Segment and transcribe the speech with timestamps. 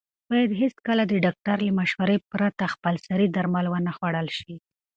[0.29, 4.55] باید هېڅکله د ډاکټر له مشورې پرته خپلسري درمل ونه خوړل شي.